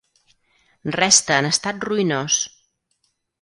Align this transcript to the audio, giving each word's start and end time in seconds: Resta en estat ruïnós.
Resta 0.95 1.37
en 1.43 1.49
estat 1.51 1.85
ruïnós. 1.91 2.39